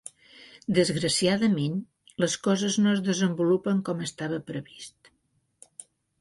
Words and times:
Desgraciadament, 0.77 1.75
les 2.23 2.37
coses 2.47 2.79
no 2.85 2.95
es 2.95 3.03
desenvolupen 3.09 3.85
com 3.91 4.03
estava 4.07 4.41
previst. 4.49 5.13